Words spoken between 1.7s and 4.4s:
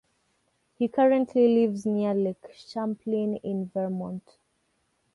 near Lake Champlain in Vermont.